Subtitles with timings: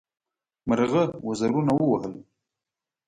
[0.67, 2.13] مرغه وزرونه ووهل.